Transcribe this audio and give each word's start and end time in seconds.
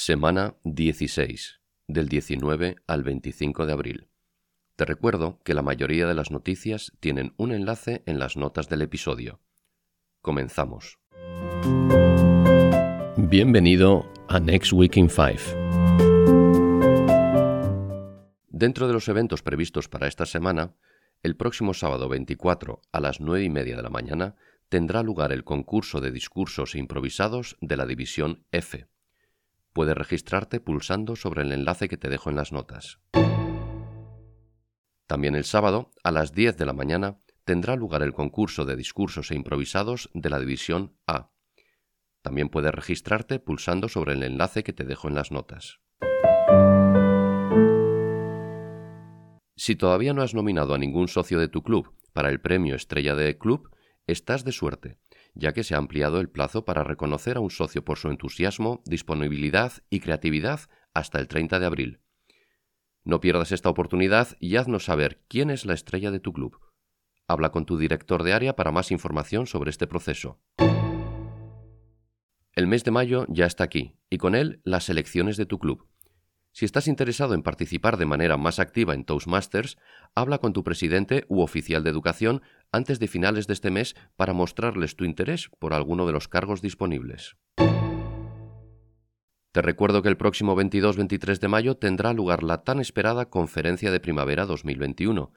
Semana 0.00 0.54
16, 0.62 1.58
del 1.88 2.08
19 2.08 2.76
al 2.86 3.02
25 3.02 3.66
de 3.66 3.72
abril. 3.72 4.08
Te 4.76 4.84
recuerdo 4.84 5.40
que 5.42 5.54
la 5.54 5.62
mayoría 5.62 6.06
de 6.06 6.14
las 6.14 6.30
noticias 6.30 6.92
tienen 7.00 7.34
un 7.36 7.50
enlace 7.50 8.04
en 8.06 8.20
las 8.20 8.36
notas 8.36 8.68
del 8.68 8.82
episodio. 8.82 9.40
Comenzamos. 10.22 11.00
Bienvenido 13.16 14.08
a 14.28 14.38
Next 14.38 14.72
Week 14.72 14.96
in 14.96 15.10
5. 15.10 15.32
Dentro 18.50 18.86
de 18.86 18.92
los 18.92 19.08
eventos 19.08 19.42
previstos 19.42 19.88
para 19.88 20.06
esta 20.06 20.26
semana, 20.26 20.76
el 21.24 21.34
próximo 21.34 21.74
sábado 21.74 22.08
24 22.08 22.82
a 22.92 23.00
las 23.00 23.20
9 23.20 23.42
y 23.42 23.50
media 23.50 23.74
de 23.74 23.82
la 23.82 23.90
mañana 23.90 24.36
tendrá 24.68 25.02
lugar 25.02 25.32
el 25.32 25.42
concurso 25.42 26.00
de 26.00 26.12
discursos 26.12 26.76
improvisados 26.76 27.56
de 27.60 27.76
la 27.76 27.84
división 27.84 28.44
F 28.52 28.86
Puedes 29.78 29.96
registrarte 29.96 30.58
pulsando 30.58 31.14
sobre 31.14 31.42
el 31.42 31.52
enlace 31.52 31.88
que 31.88 31.96
te 31.96 32.08
dejo 32.08 32.30
en 32.30 32.34
las 32.34 32.50
notas. 32.50 32.98
También 35.06 35.36
el 35.36 35.44
sábado, 35.44 35.92
a 36.02 36.10
las 36.10 36.32
10 36.32 36.56
de 36.56 36.66
la 36.66 36.72
mañana, 36.72 37.20
tendrá 37.44 37.76
lugar 37.76 38.02
el 38.02 38.12
concurso 38.12 38.64
de 38.64 38.74
discursos 38.74 39.30
e 39.30 39.36
improvisados 39.36 40.10
de 40.14 40.30
la 40.30 40.40
División 40.40 40.96
A. 41.06 41.30
También 42.22 42.48
puedes 42.48 42.74
registrarte 42.74 43.38
pulsando 43.38 43.88
sobre 43.88 44.14
el 44.14 44.24
enlace 44.24 44.64
que 44.64 44.72
te 44.72 44.82
dejo 44.82 45.06
en 45.06 45.14
las 45.14 45.30
notas. 45.30 45.78
Si 49.54 49.76
todavía 49.76 50.12
no 50.12 50.22
has 50.22 50.34
nominado 50.34 50.74
a 50.74 50.78
ningún 50.78 51.06
socio 51.06 51.38
de 51.38 51.46
tu 51.46 51.62
club 51.62 51.94
para 52.12 52.30
el 52.30 52.40
premio 52.40 52.74
Estrella 52.74 53.14
de 53.14 53.38
Club, 53.38 53.70
estás 54.08 54.44
de 54.44 54.50
suerte 54.50 54.98
ya 55.38 55.52
que 55.52 55.62
se 55.62 55.74
ha 55.74 55.78
ampliado 55.78 56.20
el 56.20 56.28
plazo 56.28 56.64
para 56.64 56.82
reconocer 56.82 57.36
a 57.36 57.40
un 57.40 57.50
socio 57.50 57.84
por 57.84 57.96
su 57.96 58.08
entusiasmo, 58.08 58.82
disponibilidad 58.84 59.72
y 59.88 60.00
creatividad 60.00 60.60
hasta 60.92 61.20
el 61.20 61.28
30 61.28 61.60
de 61.60 61.66
abril. 61.66 62.00
No 63.04 63.20
pierdas 63.20 63.52
esta 63.52 63.70
oportunidad 63.70 64.36
y 64.40 64.56
haznos 64.56 64.84
saber 64.84 65.22
quién 65.28 65.50
es 65.50 65.64
la 65.64 65.74
estrella 65.74 66.10
de 66.10 66.18
tu 66.18 66.32
club. 66.32 66.58
Habla 67.28 67.52
con 67.52 67.66
tu 67.66 67.78
director 67.78 68.24
de 68.24 68.32
área 68.32 68.56
para 68.56 68.72
más 68.72 68.90
información 68.90 69.46
sobre 69.46 69.70
este 69.70 69.86
proceso. 69.86 70.40
El 72.52 72.66
mes 72.66 72.82
de 72.82 72.90
mayo 72.90 73.24
ya 73.28 73.46
está 73.46 73.62
aquí 73.62 73.96
y 74.10 74.18
con 74.18 74.34
él 74.34 74.60
las 74.64 74.88
elecciones 74.88 75.36
de 75.36 75.46
tu 75.46 75.60
club. 75.60 75.86
Si 76.58 76.64
estás 76.64 76.88
interesado 76.88 77.34
en 77.34 77.44
participar 77.44 77.98
de 77.98 78.04
manera 78.04 78.36
más 78.36 78.58
activa 78.58 78.92
en 78.92 79.04
Toastmasters, 79.04 79.78
habla 80.16 80.38
con 80.38 80.52
tu 80.52 80.64
presidente 80.64 81.24
u 81.28 81.42
oficial 81.42 81.84
de 81.84 81.90
educación 81.90 82.42
antes 82.72 82.98
de 82.98 83.06
finales 83.06 83.46
de 83.46 83.52
este 83.52 83.70
mes 83.70 83.94
para 84.16 84.32
mostrarles 84.32 84.96
tu 84.96 85.04
interés 85.04 85.50
por 85.60 85.72
alguno 85.72 86.04
de 86.04 86.12
los 86.12 86.26
cargos 86.26 86.60
disponibles. 86.60 87.36
Te 89.52 89.62
recuerdo 89.62 90.02
que 90.02 90.08
el 90.08 90.16
próximo 90.16 90.56
22-23 90.56 91.38
de 91.38 91.46
mayo 91.46 91.76
tendrá 91.76 92.12
lugar 92.12 92.42
la 92.42 92.64
tan 92.64 92.80
esperada 92.80 93.30
Conferencia 93.30 93.92
de 93.92 94.00
Primavera 94.00 94.44
2021. 94.44 95.32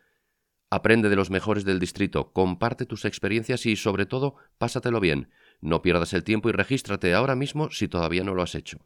Aprende 0.71 1.07
de 1.07 1.17
los 1.17 1.29
mejores 1.29 1.65
del 1.65 1.77
distrito, 1.77 2.31
comparte 2.33 2.87
tus 2.87 3.05
experiencias 3.05 3.67
y, 3.67 3.75
sobre 3.75 4.07
todo, 4.07 4.37
pásatelo 4.57 4.99
bien. 4.99 5.29
No 5.59 5.83
pierdas 5.83 6.13
el 6.13 6.23
tiempo 6.23 6.49
y 6.49 6.53
regístrate 6.53 7.13
ahora 7.13 7.35
mismo 7.35 7.69
si 7.69 7.87
todavía 7.87 8.23
no 8.23 8.33
lo 8.33 8.41
has 8.41 8.55
hecho. 8.55 8.79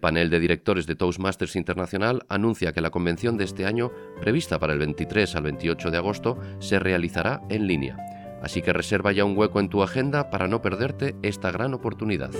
El 0.00 0.08
panel 0.08 0.30
de 0.30 0.40
directores 0.40 0.86
de 0.86 0.94
Toastmasters 0.94 1.56
Internacional 1.56 2.24
anuncia 2.30 2.72
que 2.72 2.80
la 2.80 2.88
convención 2.88 3.36
de 3.36 3.44
este 3.44 3.66
año, 3.66 3.92
prevista 4.18 4.58
para 4.58 4.72
el 4.72 4.78
23 4.78 5.36
al 5.36 5.42
28 5.42 5.90
de 5.90 5.98
agosto, 5.98 6.38
se 6.58 6.78
realizará 6.78 7.42
en 7.50 7.66
línea. 7.66 7.98
Así 8.42 8.62
que 8.62 8.72
reserva 8.72 9.12
ya 9.12 9.26
un 9.26 9.36
hueco 9.36 9.60
en 9.60 9.68
tu 9.68 9.82
agenda 9.82 10.30
para 10.30 10.48
no 10.48 10.62
perderte 10.62 11.16
esta 11.20 11.50
gran 11.50 11.74
oportunidad. 11.74 12.30